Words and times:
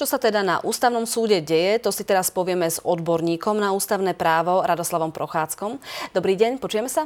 Čo 0.00 0.08
sa 0.08 0.16
teda 0.16 0.40
na 0.40 0.64
ústavnom 0.64 1.04
súde 1.04 1.44
deje, 1.44 1.76
to 1.76 1.92
si 1.92 2.08
teraz 2.08 2.32
povieme 2.32 2.64
s 2.64 2.80
odborníkom 2.80 3.60
na 3.60 3.76
ústavné 3.76 4.16
právo 4.16 4.64
Radoslavom 4.64 5.12
Prochádzkom. 5.12 5.76
Dobrý 6.16 6.40
deň, 6.40 6.56
počujeme 6.56 6.88
sa? 6.88 7.04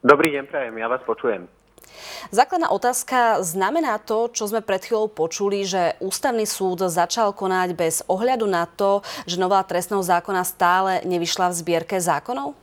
Dobrý 0.00 0.32
deň, 0.32 0.48
prajem, 0.48 0.80
ja 0.80 0.88
vás 0.88 1.04
počujem. 1.04 1.44
Základná 2.32 2.72
otázka, 2.72 3.44
znamená 3.44 4.00
to, 4.00 4.32
čo 4.32 4.48
sme 4.48 4.64
pred 4.64 4.80
chvíľou 4.80 5.12
počuli, 5.12 5.68
že 5.68 6.00
ústavný 6.00 6.48
súd 6.48 6.88
začal 6.88 7.36
konať 7.36 7.76
bez 7.76 8.00
ohľadu 8.08 8.48
na 8.48 8.64
to, 8.64 9.04
že 9.28 9.36
nová 9.36 9.60
trestného 9.60 10.00
zákona 10.00 10.40
stále 10.48 11.04
nevyšla 11.04 11.52
v 11.52 11.58
zbierke 11.60 12.00
zákonov? 12.00 12.56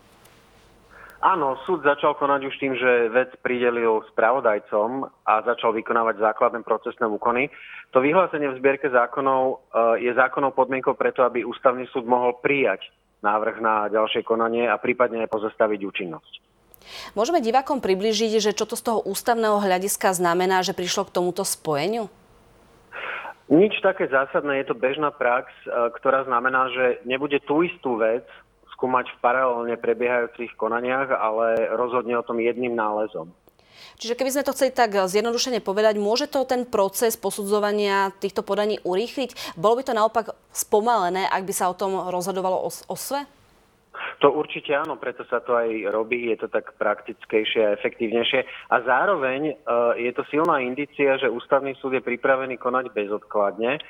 Áno, 1.24 1.55
súd 1.64 1.88
začal 1.88 2.20
konať 2.20 2.52
už 2.52 2.56
tým, 2.60 2.76
že 2.76 3.08
vec 3.08 3.32
pridelil 3.39 4.04
spravodajcom 4.12 5.08
a 5.24 5.34
začal 5.47 5.71
vykonávať 5.71 6.20
základné 6.20 6.68
procesné 6.68 7.07
úkony. 7.07 7.47
To 7.96 8.04
vyhlásenie 8.04 8.52
v 8.52 8.60
zbierke 8.60 8.92
zákonov 8.92 9.44
eh, 9.56 10.04
je 10.04 10.11
zákonnou 10.11 10.52
podmienkou 10.52 11.00
preto, 11.00 11.24
aby 11.24 11.47
ústavný 11.47 11.88
súd 11.96 12.04
mohol 12.04 12.36
prijať 12.44 12.92
návrh 13.24 13.56
na 13.64 13.88
ďalšie 13.88 14.28
konanie 14.28 14.68
a 14.68 14.75
prípadne 14.75 15.24
aj 15.24 15.32
pozastaviť 15.32 15.80
účinnosť. 15.88 16.33
Môžeme 17.16 17.39
divákom 17.39 17.80
približiť, 17.80 18.44
že 18.44 18.52
čo 18.52 18.68
to 18.68 18.75
z 18.75 18.83
toho 18.83 19.00
ústavného 19.08 19.64
hľadiska 19.64 20.11
znamená, 20.11 20.60
že 20.60 20.75
prišlo 20.75 21.08
k 21.08 21.16
tomuto 21.16 21.47
spojeniu? 21.47 22.11
Nič 23.47 23.80
také 23.80 24.11
zásadné, 24.11 24.60
je 24.60 24.71
to 24.71 24.75
bežná 24.75 25.08
prax, 25.16 25.47
eh, 25.64 25.71
ktorá 25.96 26.28
znamená, 26.28 26.68
že 26.75 27.00
nebude 27.08 27.39
tú 27.47 27.64
istú 27.64 27.96
vec 27.96 28.28
skúmať 28.83 29.15
v 29.15 29.21
paralelne 29.23 29.79
prebiehajúcich 29.79 30.60
konaniach, 30.60 31.07
ale 31.07 31.71
rozhodne 31.71 32.19
o 32.19 32.28
tom 32.28 32.44
jedným 32.44 32.75
nálezom. 32.75 33.31
Čiže 33.95 34.19
keby 34.19 34.36
sme 34.36 34.44
to 34.44 34.52
chceli 34.52 34.75
tak 34.75 34.91
zjednodušene 34.91 35.64
povedať, 35.64 35.95
môže 36.03 36.28
to 36.28 36.44
ten 36.44 36.67
proces 36.67 37.16
posudzovania 37.16 38.11
týchto 38.19 38.43
podaní 38.43 38.83
urýchliť? 38.83 39.55
Bolo 39.55 39.80
by 39.80 39.83
to 39.88 39.95
naopak 39.95 40.35
spomalené, 40.52 41.23
ak 41.31 41.47
by 41.47 41.53
sa 41.55 41.71
o 41.71 41.80
tom 41.80 41.95
rozhodovalo 42.11 42.59
o, 42.59 42.67
o 42.67 42.95
sve? 42.99 43.23
To 44.23 44.31
určite 44.31 44.71
áno, 44.71 44.95
preto 44.95 45.27
sa 45.27 45.43
to 45.43 45.52
aj 45.52 45.67
robí, 45.91 46.31
je 46.31 46.39
to 46.39 46.47
tak 46.47 46.79
praktickejšie 46.79 47.59
a 47.59 47.75
efektívnejšie. 47.75 48.71
A 48.71 48.80
zároveň 48.80 49.52
uh, 49.52 49.99
je 49.99 50.15
to 50.15 50.23
silná 50.31 50.63
indícia, 50.63 51.19
že 51.19 51.27
ústavný 51.27 51.75
súd 51.75 51.99
je 51.99 52.07
pripravený 52.07 52.55
konať 52.55 52.95
bezodkladne 52.95 53.83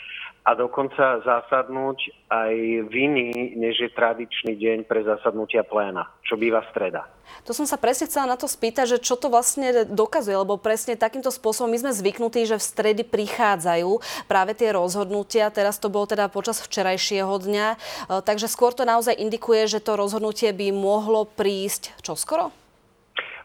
a 0.43 0.51
dokonca 0.57 1.21
zasadnúť 1.21 2.27
aj 2.33 2.53
v 2.89 2.93
iný, 2.97 3.29
než 3.61 3.77
je 3.77 3.93
tradičný 3.93 4.57
deň 4.57 4.89
pre 4.89 5.05
zasadnutia 5.05 5.61
pléna, 5.69 6.09
čo 6.25 6.33
býva 6.33 6.65
streda. 6.73 7.05
To 7.43 7.51
som 7.51 7.67
sa 7.67 7.75
presne 7.75 8.07
chcela 8.07 8.35
na 8.35 8.37
to 8.39 8.47
spýtať, 8.47 8.95
že 8.95 9.03
čo 9.03 9.19
to 9.19 9.27
vlastne 9.27 9.83
dokazuje, 9.91 10.31
lebo 10.31 10.55
presne 10.55 10.95
takýmto 10.95 11.27
spôsobom 11.27 11.75
my 11.75 11.79
sme 11.83 11.91
zvyknutí, 11.91 12.47
že 12.47 12.55
v 12.55 12.63
stredy 12.63 13.03
prichádzajú 13.03 13.99
práve 14.31 14.55
tie 14.55 14.71
rozhodnutia. 14.71 15.51
Teraz 15.51 15.75
to 15.75 15.91
bolo 15.91 16.07
teda 16.07 16.31
počas 16.31 16.63
včerajšieho 16.63 17.35
dňa, 17.35 17.67
e, 17.75 17.77
takže 18.23 18.47
skôr 18.47 18.71
to 18.71 18.87
naozaj 18.87 19.11
indikuje, 19.11 19.67
že 19.67 19.83
to 19.83 19.99
rozhodnutie 19.99 20.55
by 20.55 20.71
mohlo 20.71 21.27
prísť 21.27 21.91
čoskoro? 21.99 22.55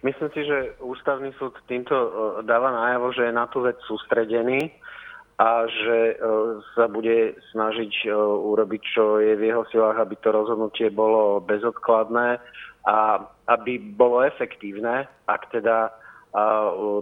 Myslím 0.07 0.31
si, 0.31 0.47
že 0.47 0.79
ústavný 0.79 1.35
súd 1.35 1.59
týmto 1.67 1.95
e, 1.95 2.09
dáva 2.47 2.71
najavo, 2.71 3.11
že 3.11 3.27
je 3.27 3.35
na 3.35 3.51
tú 3.51 3.67
vec 3.67 3.83
sústredený 3.83 4.71
a 5.43 5.67
že 5.67 5.99
e, 5.99 6.17
sa 6.79 6.87
bude 6.87 7.35
snažiť 7.51 8.15
urobiť, 8.47 8.83
čo 8.95 9.19
je 9.19 9.35
v 9.35 9.43
jeho 9.51 9.67
silách, 9.75 9.99
aby 9.99 10.15
to 10.23 10.31
rozhodnutie 10.31 10.87
bolo 10.95 11.43
bezodkladné 11.43 12.39
a 12.87 13.27
aby 13.49 13.81
bolo 13.81 14.21
efektívne, 14.23 15.09
ak 15.25 15.49
teda 15.49 15.89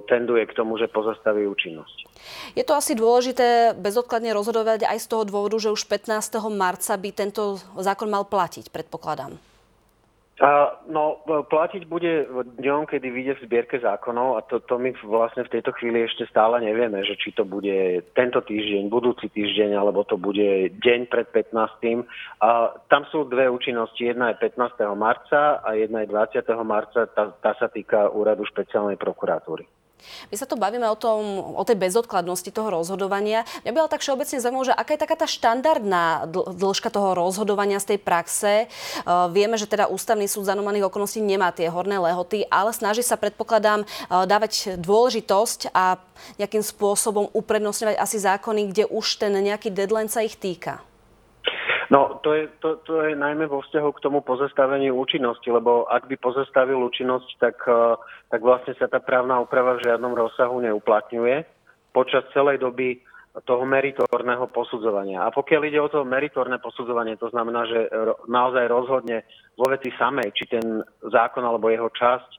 tenduje 0.06 0.46
k 0.46 0.54
tomu, 0.54 0.78
že 0.78 0.86
pozastaví 0.86 1.50
účinnosť. 1.50 2.06
Je 2.54 2.62
to 2.62 2.78
asi 2.78 2.94
dôležité 2.94 3.74
bezodkladne 3.74 4.30
rozhodovať 4.30 4.86
aj 4.86 4.98
z 5.02 5.06
toho 5.10 5.26
dôvodu, 5.26 5.58
že 5.58 5.74
už 5.74 5.82
15. 5.90 6.14
marca 6.54 6.94
by 6.94 7.10
tento 7.10 7.58
zákon 7.74 8.06
mal 8.06 8.22
platiť, 8.22 8.70
predpokladám. 8.70 9.34
A, 10.36 10.68
no, 10.92 11.24
platiť 11.24 11.88
bude 11.88 12.28
dňom, 12.60 12.84
kedy 12.84 13.08
vyjde 13.08 13.32
v 13.40 13.44
zbierke 13.48 13.80
zákonov 13.80 14.36
a 14.36 14.44
to, 14.44 14.60
to 14.60 14.76
my 14.76 14.92
vlastne 15.00 15.48
v 15.48 15.52
tejto 15.56 15.72
chvíli 15.80 16.04
ešte 16.04 16.28
stále 16.28 16.60
nevieme, 16.60 17.00
že 17.08 17.16
či 17.16 17.32
to 17.32 17.48
bude 17.48 18.04
tento 18.12 18.44
týždeň, 18.44 18.92
budúci 18.92 19.32
týždeň, 19.32 19.80
alebo 19.80 20.04
to 20.04 20.20
bude 20.20 20.76
deň 20.76 21.08
pred 21.08 21.32
15. 21.32 22.04
A, 22.44 22.68
tam 22.92 23.08
sú 23.08 23.24
dve 23.24 23.48
účinnosti. 23.48 24.12
Jedna 24.12 24.36
je 24.36 24.44
15. 24.44 24.76
marca 24.92 25.64
a 25.64 25.72
jedna 25.72 26.04
je 26.04 26.12
20. 26.12 26.44
marca. 26.68 27.08
Tá, 27.08 27.32
tá 27.32 27.56
sa 27.56 27.72
týka 27.72 28.12
úradu 28.12 28.44
špeciálnej 28.44 29.00
prokuratúry. 29.00 29.64
My 30.30 30.36
sa 30.38 30.46
tu 30.46 30.54
bavíme 30.58 30.86
o, 30.86 30.96
tom, 30.98 31.54
o 31.54 31.62
tej 31.66 31.78
bezodkladnosti 31.78 32.50
toho 32.50 32.70
rozhodovania. 32.70 33.42
Mňa 33.62 33.72
by 33.74 33.78
ale 33.84 33.92
tak 33.92 34.02
všeobecne 34.02 34.38
zaujímalo, 34.42 34.68
že 34.70 34.74
aká 34.74 34.94
je 34.94 35.02
taká 35.02 35.16
tá 35.18 35.26
štandardná 35.26 36.26
dĺžka 36.30 36.88
toho 36.90 37.14
rozhodovania 37.14 37.82
z 37.82 37.94
tej 37.94 37.98
praxe. 38.02 38.52
Uh, 39.02 39.30
vieme, 39.30 39.58
že 39.58 39.70
teda 39.70 39.90
ústavný 39.90 40.26
súd 40.30 40.46
za 40.46 40.54
normálnych 40.54 40.86
okolností 40.86 41.22
nemá 41.22 41.50
tie 41.50 41.70
horné 41.70 41.98
lehoty, 41.98 42.46
ale 42.48 42.70
snaží 42.74 43.02
sa, 43.02 43.18
predpokladám, 43.18 43.82
uh, 43.84 44.24
dávať 44.24 44.78
dôležitosť 44.78 45.74
a 45.74 45.98
nejakým 46.38 46.62
spôsobom 46.62 47.30
uprednostňovať 47.34 47.96
asi 47.98 48.18
zákony, 48.22 48.62
kde 48.72 48.84
už 48.90 49.20
ten 49.20 49.32
nejaký 49.34 49.74
deadline 49.74 50.10
sa 50.10 50.22
ich 50.22 50.38
týka. 50.38 50.82
No, 51.90 52.18
to 52.22 52.34
je, 52.34 52.48
to, 52.58 52.82
to 52.82 53.06
je 53.06 53.14
najmä 53.14 53.46
vo 53.46 53.62
vzťahu 53.62 53.90
k 53.94 54.02
tomu 54.02 54.18
pozastaveniu 54.26 54.90
účinnosti, 54.98 55.46
lebo 55.46 55.86
ak 55.86 56.10
by 56.10 56.16
pozastavil 56.18 56.82
účinnosť, 56.82 57.28
tak, 57.38 57.56
eh, 57.62 57.94
tak 58.30 58.40
vlastne 58.42 58.74
sa 58.74 58.90
tá 58.90 58.98
právna 58.98 59.38
úprava 59.38 59.78
v 59.78 59.86
žiadnom 59.86 60.10
rozsahu 60.14 60.58
neuplatňuje 60.66 61.46
počas 61.94 62.26
celej 62.34 62.58
doby 62.58 62.98
toho 63.44 63.68
meritorného 63.68 64.48
posudzovania. 64.48 65.28
A 65.28 65.30
pokiaľ 65.30 65.62
ide 65.68 65.76
o 65.76 65.92
to 65.92 66.08
meritorné 66.08 66.56
posudzovanie, 66.56 67.20
to 67.20 67.28
znamená, 67.28 67.68
že 67.68 67.92
naozaj 68.32 68.64
rozhodne 68.64 69.28
vo 69.60 69.68
veci 69.68 69.92
samej, 69.92 70.32
či 70.32 70.48
ten 70.48 70.64
zákon 71.04 71.44
alebo 71.44 71.68
jeho 71.70 71.86
časť 71.86 72.30
eh, 72.34 72.38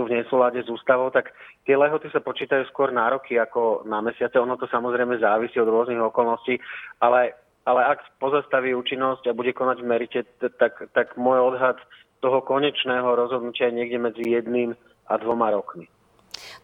sú 0.00 0.08
v 0.08 0.16
nesúlade 0.16 0.64
s 0.64 0.72
ústavou, 0.72 1.12
tak 1.12 1.36
tie 1.68 1.76
lehoty 1.76 2.08
sa 2.08 2.24
počítajú 2.24 2.64
skôr 2.72 2.88
na 2.88 3.12
roky 3.12 3.36
ako 3.36 3.84
na 3.84 4.00
mesiace. 4.00 4.40
Ono 4.40 4.56
to 4.56 4.64
samozrejme 4.64 5.20
závisí 5.20 5.60
od 5.60 5.68
rôznych 5.68 6.00
okolností, 6.00 6.56
ale 7.04 7.36
ale 7.68 7.84
ak 7.84 8.16
pozastaví 8.16 8.72
účinnosť 8.72 9.28
a 9.28 9.36
bude 9.36 9.52
konať 9.52 9.84
v 9.84 9.86
merite, 9.86 10.20
tak, 10.56 10.88
tak 10.96 11.20
môj 11.20 11.52
odhad 11.52 11.76
toho 12.24 12.40
konečného 12.40 13.04
rozhodnutia 13.12 13.68
je 13.68 13.76
niekde 13.76 13.98
medzi 14.00 14.24
jedným 14.24 14.72
a 15.04 15.14
dvoma 15.20 15.52
rokmi. 15.52 15.84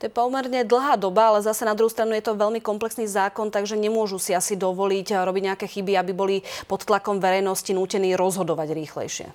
To 0.00 0.06
je 0.06 0.12
pomerne 0.12 0.64
dlhá 0.64 0.94
doba, 0.96 1.34
ale 1.34 1.42
zase 1.42 1.66
na 1.66 1.74
druhú 1.74 1.90
stranu 1.90 2.14
je 2.14 2.24
to 2.24 2.38
veľmi 2.38 2.62
komplexný 2.62 3.10
zákon, 3.10 3.50
takže 3.50 3.74
nemôžu 3.74 4.22
si 4.22 4.30
asi 4.30 4.54
dovoliť 4.54 5.18
robiť 5.18 5.42
nejaké 5.50 5.66
chyby, 5.66 5.98
aby 5.98 6.12
boli 6.14 6.36
pod 6.70 6.86
tlakom 6.86 7.18
verejnosti 7.18 7.74
nútení 7.74 8.14
rozhodovať 8.14 8.70
rýchlejšie. 8.72 9.28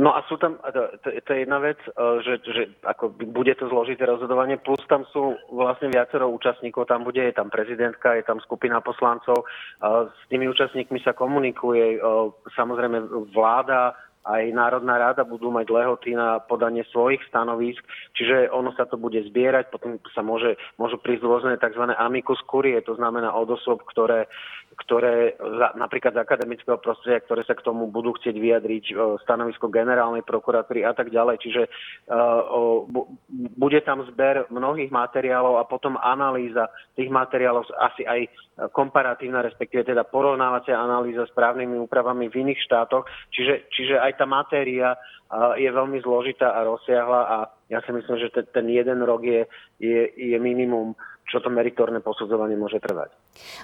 No 0.00 0.16
a 0.16 0.24
sú 0.24 0.40
tam, 0.40 0.56
to, 0.56 0.88
to 1.04 1.30
je 1.36 1.44
jedna 1.44 1.60
vec, 1.60 1.76
e, 1.84 1.90
že, 2.24 2.40
že 2.48 2.62
ako 2.80 3.12
bude 3.12 3.52
to 3.60 3.68
zložité 3.68 4.08
rozhodovanie, 4.08 4.56
plus 4.56 4.80
tam 4.88 5.04
sú 5.12 5.36
vlastne 5.52 5.92
viacero 5.92 6.32
účastníkov, 6.32 6.88
tam 6.88 7.04
bude, 7.04 7.20
je 7.20 7.36
tam 7.36 7.52
prezidentka, 7.52 8.16
je 8.16 8.24
tam 8.24 8.40
skupina 8.40 8.80
poslancov, 8.80 9.44
e, 9.44 9.46
s 10.08 10.22
tými 10.32 10.48
účastníkmi 10.48 10.96
sa 11.04 11.12
komunikuje, 11.12 12.00
e, 12.00 12.08
samozrejme 12.56 13.04
vláda, 13.36 13.92
aj 14.22 14.54
Národná 14.54 15.02
rada 15.02 15.26
budú 15.26 15.50
mať 15.50 15.66
lehoty 15.66 16.14
na 16.14 16.38
podanie 16.38 16.86
svojich 16.94 17.18
stanovísk, 17.26 17.82
čiže 18.14 18.54
ono 18.54 18.70
sa 18.78 18.86
to 18.86 18.94
bude 18.94 19.18
zbierať, 19.18 19.74
potom 19.74 19.98
sa 20.14 20.22
môže, 20.22 20.54
môžu 20.78 20.98
prísť 21.02 21.26
rôzne 21.26 21.58
tzv. 21.58 21.90
amicus 21.98 22.38
curie, 22.46 22.78
to 22.86 22.94
znamená 22.94 23.34
od 23.34 23.50
osôb, 23.58 23.82
ktoré, 23.90 24.30
ktoré 24.72 25.36
napríklad 25.76 26.16
z 26.16 26.22
akademického 26.22 26.80
prostredia, 26.80 27.24
ktoré 27.24 27.44
sa 27.44 27.52
k 27.52 27.64
tomu 27.64 27.88
budú 27.92 28.16
chcieť 28.16 28.36
vyjadriť 28.36 28.84
stanovisko 29.22 29.68
generálnej 29.68 30.24
prokuratúry 30.24 30.82
a 30.82 30.96
tak 30.96 31.12
ďalej. 31.12 31.36
Čiže 31.44 31.62
uh, 31.68 32.88
bude 33.56 33.80
tam 33.84 34.04
zber 34.08 34.48
mnohých 34.48 34.88
materiálov 34.88 35.60
a 35.60 35.68
potom 35.68 36.00
analýza 36.00 36.72
tých 36.96 37.12
materiálov, 37.12 37.68
asi 37.78 38.04
aj 38.04 38.20
komparatívna, 38.72 39.40
respektíve 39.40 39.84
teda 39.84 40.04
porovnávacia 40.04 40.76
analýza 40.76 41.24
s 41.24 41.32
právnymi 41.32 41.80
úpravami 41.80 42.28
v 42.28 42.48
iných 42.48 42.60
štátoch. 42.68 43.08
Čiže, 43.32 43.72
čiže 43.72 43.96
aj 43.96 44.12
tá 44.20 44.26
matéria 44.28 44.96
je 45.56 45.70
veľmi 45.72 45.96
zložitá 46.04 46.52
a 46.52 46.68
rozsiahla 46.68 47.20
a 47.24 47.36
ja 47.72 47.80
si 47.80 47.90
myslím, 47.96 48.20
že 48.20 48.28
ten 48.52 48.68
jeden 48.68 49.00
rok 49.00 49.24
je, 49.24 49.48
je, 49.80 50.12
je 50.12 50.36
minimum, 50.36 50.92
čo 51.28 51.40
to 51.40 51.48
meritorné 51.48 52.04
posudzovanie 52.04 52.58
môže 52.58 52.76
trvať. 52.82 53.14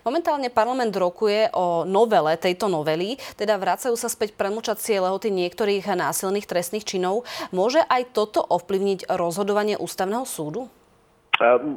Momentálne 0.07 0.49
parlament 0.49 0.95
rokuje 0.97 1.53
o 1.53 1.85
novele 1.85 2.39
tejto 2.41 2.71
novely, 2.71 3.21
teda 3.37 3.61
vracajú 3.61 3.93
sa 3.99 4.09
späť 4.09 4.35
premlčacie 4.39 4.97
lehoty 4.97 5.29
niektorých 5.29 5.85
násilných 5.85 6.49
trestných 6.49 6.89
činov. 6.89 7.29
Môže 7.53 7.85
aj 7.85 8.17
toto 8.17 8.41
ovplyvniť 8.41 9.13
rozhodovanie 9.13 9.77
ústavného 9.77 10.25
súdu? 10.25 10.71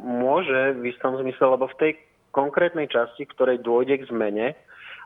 Môže 0.01 0.79
v 0.79 0.89
istom 0.89 1.19
zmysle, 1.21 1.53
lebo 1.53 1.69
v 1.69 1.77
tej 1.77 1.91
konkrétnej 2.31 2.87
časti, 2.87 3.27
ktorej 3.27 3.61
dôjde 3.61 4.01
k 4.01 4.09
zmene, 4.09 4.47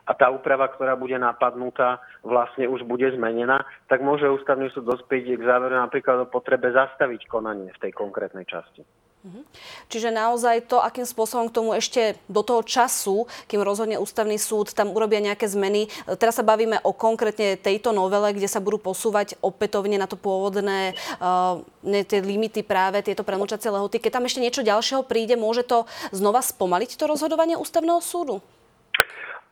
a 0.06 0.14
tá 0.14 0.30
úprava, 0.30 0.70
ktorá 0.70 0.94
bude 0.94 1.18
napadnutá, 1.18 1.98
vlastne 2.22 2.70
už 2.70 2.86
bude 2.86 3.10
zmenená, 3.10 3.66
tak 3.90 4.06
môže 4.06 4.30
ústavný 4.30 4.70
súd 4.70 4.86
dospieť 4.86 5.34
k 5.34 5.42
záveru 5.42 5.74
napríklad 5.74 6.22
o 6.22 6.30
potrebe 6.30 6.70
zastaviť 6.70 7.26
konanie 7.26 7.74
v 7.74 7.82
tej 7.82 7.90
konkrétnej 7.90 8.46
časti. 8.46 8.86
Mhm. 9.26 9.42
Čiže 9.90 10.14
naozaj 10.14 10.70
to, 10.70 10.78
akým 10.78 11.02
spôsobom 11.02 11.50
k 11.50 11.56
tomu 11.58 11.74
ešte 11.74 12.14
do 12.30 12.46
toho 12.46 12.62
času, 12.62 13.26
kým 13.50 13.58
rozhodne 13.58 13.98
ústavný 13.98 14.38
súd, 14.38 14.70
tam 14.70 14.94
urobia 14.94 15.18
nejaké 15.18 15.50
zmeny. 15.50 15.90
Teraz 16.22 16.38
sa 16.38 16.46
bavíme 16.46 16.78
o 16.86 16.94
konkrétne 16.94 17.58
tejto 17.58 17.90
novele, 17.90 18.30
kde 18.38 18.46
sa 18.46 18.62
budú 18.62 18.78
posúvať 18.78 19.34
opätovne 19.42 19.98
na 19.98 20.06
to 20.06 20.14
pôvodné 20.14 20.94
uh, 21.18 21.58
tie 21.82 22.22
limity 22.22 22.62
práve, 22.62 23.02
tieto 23.02 23.26
premlčacie 23.26 23.66
lehoty. 23.66 23.98
Keď 23.98 24.14
tam 24.14 24.30
ešte 24.30 24.38
niečo 24.38 24.62
ďalšieho 24.62 25.02
príde, 25.02 25.34
môže 25.34 25.66
to 25.66 25.90
znova 26.14 26.38
spomaliť 26.38 26.94
to 26.94 27.10
rozhodovanie 27.10 27.58
ústavného 27.58 27.98
súdu? 27.98 28.38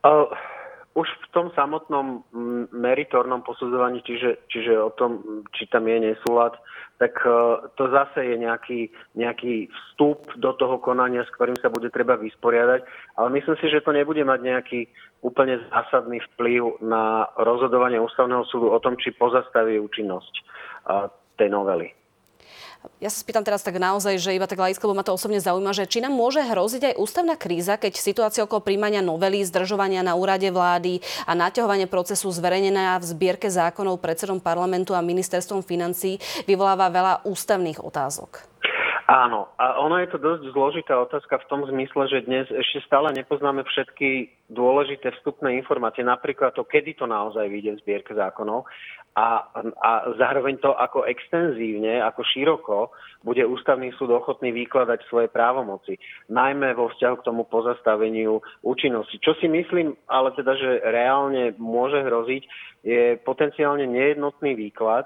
Uh 0.06 0.54
už 0.94 1.11
v 1.11 1.26
tom 1.35 1.46
samotnom 1.58 2.23
meritornom 2.70 3.43
posudzovaní, 3.43 3.99
čiže, 4.06 4.46
čiže 4.46 4.79
o 4.79 4.94
tom, 4.94 5.43
či 5.50 5.67
tam 5.67 5.91
je 5.91 5.99
nesúlad, 5.99 6.55
tak 7.02 7.19
e, 7.26 7.31
to 7.75 7.91
zase 7.91 8.23
je 8.23 8.37
nejaký, 8.38 8.81
nejaký 9.19 9.67
vstup 9.67 10.31
do 10.38 10.55
toho 10.55 10.79
konania, 10.79 11.26
s 11.26 11.35
ktorým 11.35 11.58
sa 11.58 11.67
bude 11.67 11.91
treba 11.91 12.14
vysporiadať. 12.14 12.87
Ale 13.19 13.29
myslím 13.35 13.58
si, 13.58 13.67
že 13.75 13.82
to 13.82 13.91
nebude 13.91 14.23
mať 14.23 14.41
nejaký 14.46 14.81
úplne 15.26 15.58
zásadný 15.75 16.23
vplyv 16.35 16.79
na 16.87 17.26
rozhodovanie 17.43 17.99
ústavného 17.99 18.46
súdu 18.46 18.70
o 18.70 18.79
tom, 18.79 18.94
či 18.94 19.11
pozastaví 19.19 19.82
účinnosť 19.82 20.35
e, 20.38 20.43
tej 21.43 21.50
novely. 21.50 22.04
Ja 23.00 23.08
sa 23.08 23.17
spýtam 23.17 23.44
teraz 23.44 23.64
tak 23.64 23.81
naozaj, 23.81 24.20
že 24.20 24.37
iba 24.37 24.44
tak 24.44 24.61
laisko, 24.61 24.85
lebo 24.85 25.00
ma 25.00 25.06
to 25.06 25.17
osobne 25.17 25.41
zaujíma, 25.41 25.73
že 25.73 25.88
či 25.88 26.05
nám 26.05 26.12
môže 26.12 26.44
hroziť 26.44 26.93
aj 26.93 26.99
ústavná 27.00 27.35
kríza, 27.37 27.81
keď 27.81 27.96
situácia 27.96 28.44
okolo 28.44 28.61
príjmania 28.61 29.00
novely, 29.00 29.41
zdržovania 29.44 30.05
na 30.05 30.12
úrade 30.12 30.49
vlády 30.52 31.00
a 31.25 31.32
naťahovanie 31.32 31.88
procesu 31.88 32.29
zverejnená 32.29 33.00
v 33.00 33.08
zbierke 33.08 33.49
zákonov 33.49 34.05
predsedom 34.05 34.37
parlamentu 34.37 34.93
a 34.93 35.00
ministerstvom 35.00 35.64
financí 35.64 36.20
vyvoláva 36.44 36.93
veľa 36.93 37.14
ústavných 37.25 37.81
otázok. 37.81 38.54
Áno, 39.05 39.53
a 39.61 39.77
ono 39.85 40.01
je 40.01 40.09
to 40.09 40.17
dosť 40.17 40.56
zložitá 40.56 40.97
otázka 40.97 41.37
v 41.45 41.49
tom 41.53 41.61
zmysle, 41.69 42.09
že 42.09 42.25
dnes 42.25 42.49
ešte 42.49 42.81
stále 42.89 43.12
nepoznáme 43.12 43.61
všetky 43.61 44.33
dôležité 44.49 45.12
vstupné 45.21 45.61
informácie, 45.61 46.01
napríklad 46.01 46.56
to, 46.56 46.65
kedy 46.65 46.97
to 46.97 47.05
naozaj 47.05 47.45
vyjde 47.45 47.77
v 47.77 47.83
zbierke 47.85 48.17
zákonov 48.17 48.65
a, 49.12 49.45
a 49.77 49.91
zároveň 50.17 50.56
to, 50.56 50.73
ako 50.73 51.05
extenzívne, 51.05 52.01
ako 52.01 52.25
široko 52.25 52.79
bude 53.21 53.45
ústavný 53.45 53.93
súd 54.01 54.09
ochotný 54.09 54.56
vykladať 54.65 55.05
svoje 55.05 55.29
právomoci, 55.29 56.01
najmä 56.33 56.73
vo 56.73 56.89
vzťahu 56.89 57.15
k 57.21 57.27
tomu 57.29 57.45
pozastaveniu 57.45 58.41
účinnosti. 58.65 59.21
Čo 59.21 59.37
si 59.37 59.53
myslím, 59.53 60.01
ale 60.09 60.33
teda, 60.33 60.56
že 60.56 60.81
reálne 60.81 61.53
môže 61.61 62.01
hroziť, 62.01 62.43
je 62.85 63.21
potenciálne 63.21 63.85
nejednotný 63.85 64.56
výklad 64.56 65.05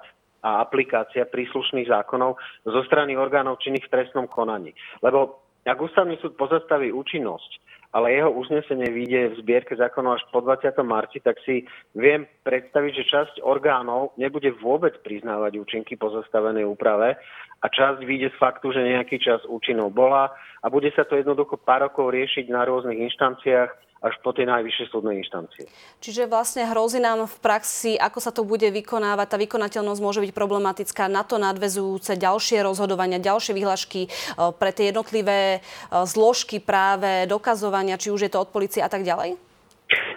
a 0.49 0.65
aplikácia 0.65 1.29
príslušných 1.29 1.93
zákonov 1.93 2.41
zo 2.65 2.81
strany 2.89 3.13
orgánov 3.21 3.61
činných 3.61 3.85
v 3.85 3.93
trestnom 3.93 4.25
konaní. 4.25 4.73
Lebo 5.05 5.45
ak 5.69 5.77
ústavný 5.77 6.17
súd 6.25 6.33
pozastaví 6.41 6.89
účinnosť, 6.89 7.61
ale 7.93 8.17
jeho 8.17 8.33
uznesenie 8.33 8.89
vyjde 8.89 9.33
v 9.33 9.39
zbierke 9.45 9.73
zákonov 9.77 10.21
až 10.21 10.25
po 10.29 10.41
20. 10.45 10.77
marci, 10.85 11.21
tak 11.25 11.41
si 11.45 11.65
viem 11.97 12.29
predstaviť, 12.45 12.93
že 12.93 13.09
časť 13.09 13.35
orgánov 13.45 14.17
nebude 14.21 14.53
vôbec 14.61 14.97
priznávať 15.01 15.61
účinky 15.61 15.97
pozastavenej 15.97 16.69
úprave 16.69 17.17
a 17.61 17.67
časť 17.69 18.05
vyjde 18.05 18.33
z 18.33 18.41
faktu, 18.41 18.73
že 18.77 18.93
nejaký 18.93 19.17
čas 19.21 19.41
účinnou 19.49 19.89
bola 19.89 20.33
a 20.61 20.67
bude 20.69 20.93
sa 20.93 21.09
to 21.09 21.17
jednoducho 21.17 21.57
pár 21.61 21.89
rokov 21.89 22.13
riešiť 22.13 22.49
na 22.53 22.69
rôznych 22.69 23.09
inštanciách 23.09 23.88
až 23.99 24.15
po 24.23 24.31
tej 24.31 24.47
najvyššie 24.47 24.95
súdnej 24.95 25.19
inštancie. 25.19 25.67
Čiže 25.99 26.31
vlastne 26.31 26.67
hrozí 26.71 27.03
nám 27.03 27.27
v 27.27 27.37
praxi, 27.43 27.99
ako 27.99 28.19
sa 28.23 28.31
to 28.31 28.47
bude 28.47 28.67
vykonávať, 28.67 29.27
tá 29.27 29.37
vykonateľnosť 29.39 30.01
môže 30.03 30.21
byť 30.23 30.33
problematická, 30.35 31.11
na 31.11 31.27
to 31.27 31.37
nadvezujúce 31.43 32.15
ďalšie 32.15 32.63
rozhodovania, 32.63 33.19
ďalšie 33.19 33.53
vyhlášky 33.59 34.07
e, 34.07 34.09
pre 34.55 34.71
tie 34.71 34.95
jednotlivé 34.95 35.59
e, 35.59 35.61
zložky 36.07 36.63
práve, 36.63 37.27
dokazovania, 37.27 37.99
či 37.99 38.15
už 38.15 38.27
je 38.27 38.31
to 38.31 38.43
od 38.47 38.51
policie 38.55 38.83
a 38.83 38.91
tak 38.91 39.03
ďalej? 39.03 39.35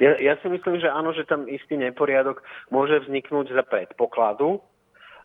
Ja, 0.04 0.18
ja 0.20 0.34
si 0.44 0.48
myslím, 0.52 0.84
že 0.84 0.92
áno, 0.92 1.16
že 1.16 1.24
tam 1.24 1.48
istý 1.48 1.80
neporiadok 1.80 2.44
môže 2.74 3.00
vzniknúť 3.08 3.56
za 3.56 3.64
predpokladu, 3.64 4.60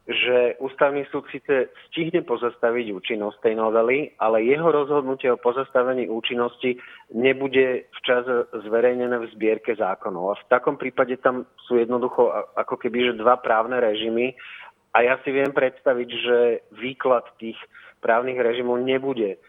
že 0.06 0.54
ústavný 0.62 1.02
súd 1.10 1.26
síce 1.34 1.66
stihne 1.90 2.22
pozastaviť 2.22 2.94
účinnosť 2.94 3.42
tej 3.42 3.54
novely, 3.58 4.14
ale 4.22 4.46
jeho 4.46 4.70
rozhodnutie 4.70 5.34
o 5.34 5.42
pozastavení 5.42 6.06
účinnosti 6.06 6.78
nebude 7.10 7.90
včas 7.98 8.22
zverejnené 8.54 9.18
v 9.18 9.30
zbierke 9.34 9.74
zákonov. 9.74 10.24
A 10.30 10.38
v 10.38 10.46
takom 10.46 10.78
prípade 10.78 11.18
tam 11.18 11.42
sú 11.66 11.82
jednoducho 11.82 12.30
ako 12.54 12.78
keby 12.78 13.10
že 13.10 13.18
dva 13.18 13.42
právne 13.42 13.82
režimy 13.82 14.38
a 14.94 15.02
ja 15.02 15.18
si 15.26 15.34
viem 15.34 15.50
predstaviť, 15.50 16.08
že 16.08 16.36
výklad 16.78 17.26
tých 17.42 17.58
právnych 17.98 18.38
režimov 18.38 18.78
nebude 18.86 19.42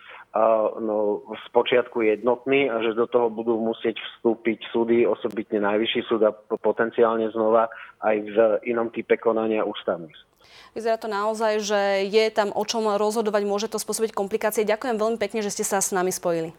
no, 0.83 1.23
z 1.33 1.45
počiatku 1.55 2.03
jednotný 2.03 2.69
a 2.69 2.83
že 2.83 2.97
do 2.97 3.07
toho 3.09 3.31
budú 3.31 3.57
musieť 3.57 3.97
vstúpiť 3.97 4.59
súdy, 4.69 5.07
osobitne 5.07 5.63
najvyšší 5.63 6.01
súd 6.05 6.21
a 6.27 6.35
potenciálne 6.61 7.31
znova 7.31 7.71
aj 8.03 8.15
v 8.21 8.37
inom 8.69 8.93
type 8.93 9.17
konania 9.17 9.65
ústavný 9.65 10.09
súd. 10.11 10.29
Vyzerá 10.77 11.01
to 11.01 11.09
naozaj, 11.09 11.57
že 11.63 12.05
je 12.05 12.25
tam 12.29 12.53
o 12.53 12.63
čom 12.63 12.85
rozhodovať, 12.85 13.43
môže 13.49 13.67
to 13.67 13.81
spôsobiť 13.81 14.13
komplikácie. 14.13 14.67
Ďakujem 14.67 14.95
veľmi 15.01 15.17
pekne, 15.17 15.41
že 15.41 15.49
ste 15.49 15.65
sa 15.65 15.81
s 15.81 15.89
nami 15.89 16.13
spojili. 16.13 16.53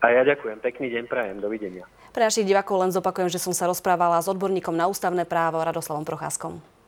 A 0.00 0.16
ja 0.16 0.24
ďakujem. 0.24 0.64
Pekný 0.64 0.88
deň 0.96 1.04
prajem. 1.12 1.44
Dovidenia. 1.44 1.84
Pre 2.16 2.24
našich 2.24 2.48
divákov 2.48 2.80
len 2.80 2.88
zopakujem, 2.88 3.28
že 3.28 3.36
som 3.36 3.52
sa 3.52 3.68
rozprávala 3.68 4.16
s 4.24 4.32
odborníkom 4.32 4.72
na 4.72 4.88
ústavné 4.88 5.28
právo 5.28 5.60
Radoslavom 5.60 6.08
Procházkom. 6.08 6.79